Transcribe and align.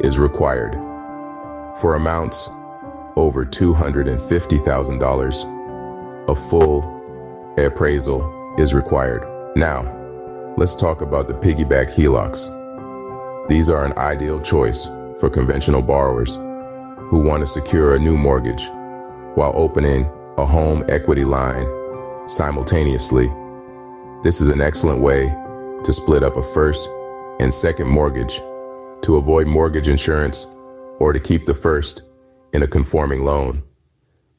is 0.00 0.18
required. 0.18 0.74
For 1.80 1.94
amounts 1.94 2.50
over 3.16 3.44
$250,000, 3.44 6.28
a 6.28 6.34
full 6.34 7.54
appraisal 7.58 8.54
is 8.58 8.74
required. 8.74 9.24
Now, 9.56 9.84
let's 10.56 10.74
talk 10.74 11.00
about 11.00 11.28
the 11.28 11.34
piggyback 11.34 11.92
HELOCs. 11.92 13.48
These 13.48 13.70
are 13.70 13.84
an 13.84 13.96
ideal 13.98 14.40
choice 14.40 14.86
for 15.18 15.30
conventional 15.30 15.82
borrowers 15.82 16.36
who 16.36 17.20
want 17.20 17.42
to 17.42 17.46
secure 17.46 17.94
a 17.94 17.98
new 17.98 18.16
mortgage 18.16 18.68
while 19.34 19.52
opening 19.54 20.10
a 20.38 20.44
home 20.44 20.84
equity 20.88 21.24
line 21.24 21.66
simultaneously. 22.28 23.32
This 24.22 24.40
is 24.40 24.48
an 24.48 24.60
excellent 24.60 25.00
way 25.00 25.34
to 25.84 25.92
split 25.92 26.22
up 26.22 26.36
a 26.36 26.42
first 26.42 26.88
and 27.40 27.52
second 27.52 27.88
mortgage 27.88 28.40
to 29.04 29.16
avoid 29.16 29.46
mortgage 29.46 29.88
insurance, 29.88 30.46
or 30.98 31.12
to 31.12 31.20
keep 31.20 31.44
the 31.44 31.54
first 31.54 32.04
in 32.54 32.62
a 32.62 32.66
conforming 32.66 33.22
loan. 33.24 33.62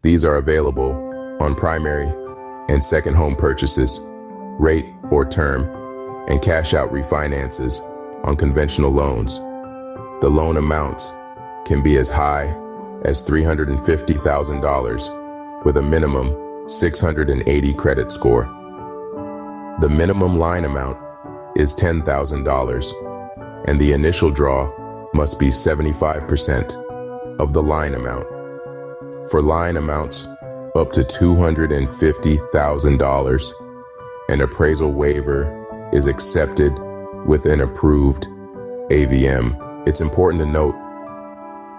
These 0.02 0.26
are 0.26 0.38
available 0.38 0.94
on 1.40 1.53
primary 1.53 2.12
and 2.70 2.84
second 2.84 3.14
home 3.14 3.36
purchases, 3.36 4.00
rate 4.59 4.88
or 5.12 5.24
term, 5.24 5.70
and 6.28 6.42
cash 6.42 6.74
out 6.74 6.92
refinances 6.92 7.80
on 8.26 8.36
conventional 8.36 8.92
loans. 8.92 9.38
The 10.22 10.30
loan 10.30 10.58
amounts 10.58 11.14
can 11.66 11.84
be 11.84 11.97
as 11.97 12.09
high 12.09 12.46
as 13.03 13.24
$350,000 13.24 15.64
with 15.64 15.78
a 15.78 15.82
minimum 15.82 16.36
680 16.68 17.74
credit 17.76 18.12
score. 18.12 18.46
The 19.82 19.90
minimum 19.90 20.40
line 20.40 20.66
amount 20.66 20.97
is 21.56 21.76
$10,000 21.76 23.15
and 23.66 23.80
the 23.80 23.92
initial 23.92 24.31
draw 24.31 24.72
must 25.14 25.38
be 25.40 25.50
75% 25.50 26.76
of 27.40 27.53
the 27.53 27.62
line 27.62 27.94
amount. 27.96 28.26
For 29.30 29.42
line 29.42 29.76
amounts 29.78 30.28
up 30.76 30.92
to 30.92 31.02
$250,000, 31.02 33.53
an 34.30 34.42
appraisal 34.42 34.92
waiver 34.92 35.90
is 35.94 36.08
accepted 36.08 36.74
with 37.26 37.46
an 37.46 37.62
approved 37.62 38.28
AVM. 38.92 39.88
It's 39.88 40.02
important 40.02 40.44
to 40.44 40.50
note 40.50 40.76